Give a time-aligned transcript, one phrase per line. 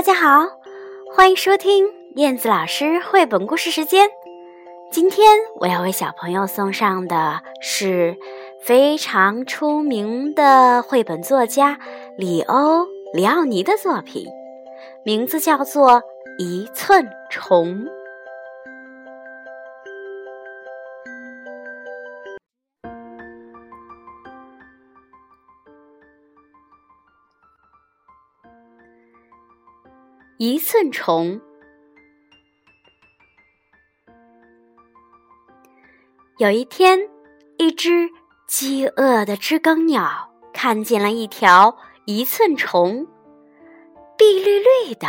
[0.00, 0.46] 大家好，
[1.14, 1.84] 欢迎收听
[2.16, 4.08] 燕子老师绘本故事时间。
[4.90, 8.16] 今天我要为小朋友送上的是
[8.62, 11.78] 非常出名的绘本作家
[12.16, 14.24] 里欧·里奥尼的作品，
[15.04, 16.00] 名字叫做
[16.38, 17.84] 《一寸虫》。
[30.42, 31.38] 一寸虫。
[36.38, 36.98] 有一天，
[37.58, 38.08] 一只
[38.48, 41.76] 饥饿的知更鸟看见了一条
[42.06, 43.06] 一寸虫，
[44.16, 45.08] 碧绿绿的，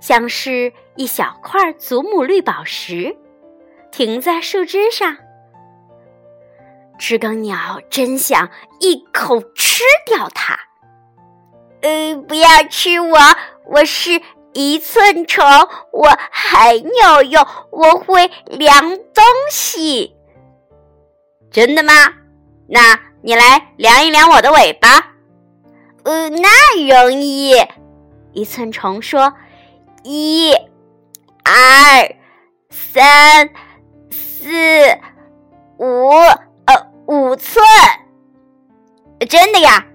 [0.00, 3.16] 像是一小块祖母绿宝石，
[3.92, 5.16] 停在树枝上。
[6.98, 8.50] 知更鸟真想
[8.80, 10.58] 一口吃掉它。
[11.82, 13.16] 呃，不要吃我，
[13.66, 14.20] 我是。
[14.58, 15.44] 一寸虫，
[15.92, 20.16] 我很有用，我会量东西。
[21.48, 21.92] 真的吗？
[22.68, 25.12] 那你来量一量我的尾巴。
[26.02, 26.48] 呃，那
[26.88, 27.54] 容易。
[28.32, 29.32] 一寸虫说
[30.02, 30.52] ：“一、
[31.44, 32.16] 二、
[32.68, 33.50] 三、
[34.10, 34.50] 四、
[35.78, 36.08] 五，
[36.64, 37.64] 呃，五寸。”
[39.30, 39.86] 真的呀？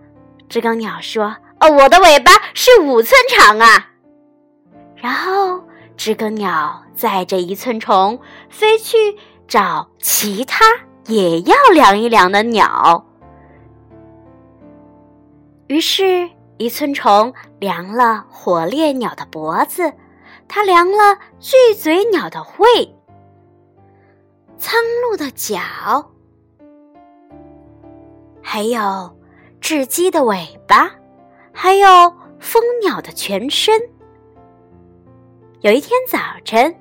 [0.48, 3.90] 知更鸟说：“哦，我的尾巴是五寸长啊。”
[5.04, 5.62] 然后，
[5.98, 8.18] 知更鸟载着一寸虫
[8.50, 8.96] 飞去
[9.50, 10.64] 找其他
[11.08, 13.06] 也要量一量的鸟。
[15.68, 19.92] 于是，一寸虫量了火烈鸟的脖子，
[20.48, 22.96] 它量了巨嘴鸟的喙，
[24.58, 25.60] 苍鹭的脚，
[28.42, 29.14] 还有
[29.60, 30.90] 雉鸡的尾巴，
[31.52, 31.88] 还有
[32.40, 33.82] 蜂鸟的全身。
[35.64, 36.76] 有一天早晨，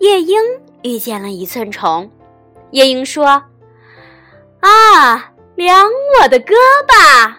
[0.00, 0.42] 夜莺
[0.82, 2.10] 遇见了一寸虫。
[2.72, 3.24] 夜莺说
[4.58, 5.86] ：“啊，量
[6.20, 6.52] 我的胳
[6.88, 7.32] 膊。”“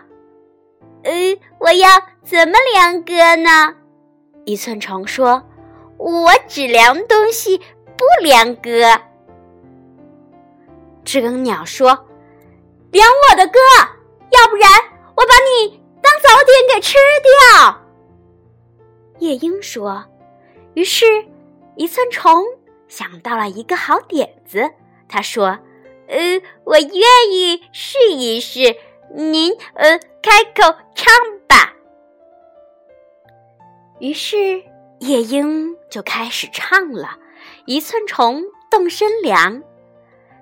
[1.03, 1.89] 呃，我要
[2.23, 3.75] 怎么量胳呢？”
[4.47, 5.43] 一寸虫说
[5.99, 7.57] ：“我只量东西，
[7.97, 9.01] 不量胳。”
[11.03, 11.89] 知更鸟说
[12.91, 13.59] ：“量我的胳，
[14.29, 14.71] 要不然
[15.17, 16.97] 我把你当早点给吃
[17.51, 17.81] 掉。”
[19.19, 20.01] 夜莺说。
[20.75, 21.05] 于是，
[21.75, 22.43] 一寸虫
[22.87, 24.71] 想到了一个好点子。
[25.07, 25.59] 他说
[26.07, 28.75] ：“呃，我愿意试一试。
[29.15, 31.13] 您呃，开口唱
[31.47, 31.73] 吧。”
[33.99, 34.63] 于是，
[34.99, 37.17] 夜莺就开始唱了。
[37.65, 39.63] 一寸虫动身量，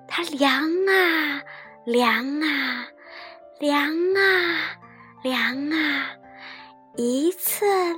[0.08, 1.42] 它量啊
[1.86, 2.88] 量啊
[3.60, 4.80] 量啊
[5.24, 6.10] 量啊，
[6.96, 7.98] 一寸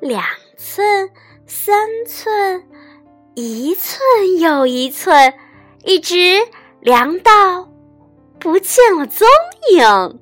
[0.00, 0.22] 两
[0.56, 1.10] 寸。
[1.52, 1.74] 三
[2.06, 2.64] 寸，
[3.34, 4.00] 一寸
[4.38, 5.34] 又一寸，
[5.82, 6.14] 一直
[6.78, 7.68] 量到
[8.38, 9.26] 不见了踪
[9.72, 10.20] 影。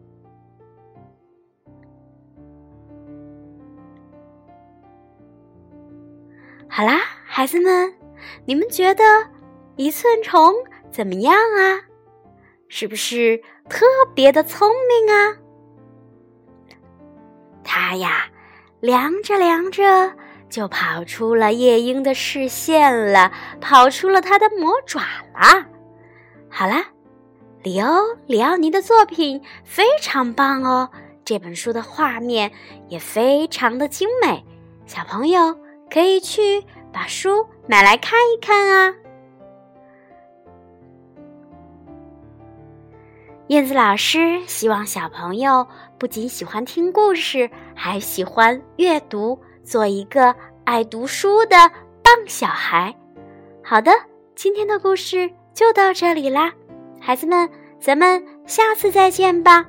[6.67, 7.95] 好啦，孩子们，
[8.47, 9.05] 你们觉得
[9.77, 10.55] 一寸虫
[10.91, 11.85] 怎么样啊？
[12.69, 13.85] 是不是特
[14.15, 15.37] 别的聪明啊？
[17.63, 18.31] 它呀，
[18.81, 20.17] 量着量着。
[20.49, 25.01] 就跑出了夜莺的视线了，跑出了它的魔爪
[25.35, 25.67] 了。
[26.49, 26.83] 好了，
[27.63, 27.87] 里欧·
[28.27, 30.89] 里奥尼的作品非常棒哦，
[31.25, 32.51] 这本书的画面
[32.89, 34.45] 也非常的精美，
[34.87, 35.55] 小朋友
[35.91, 38.95] 可以去把书买来看一看啊。
[43.49, 45.67] 燕子老师希望小朋友
[45.99, 49.39] 不仅喜欢听故事，还喜欢阅读。
[49.69, 50.35] 做一个
[50.65, 51.57] 爱读书的
[52.03, 52.95] 棒小孩。
[53.63, 53.93] 好的，
[54.35, 56.51] 今天的故事就到这里啦，
[56.99, 57.47] 孩子们，
[57.79, 59.67] 咱们下次再见吧。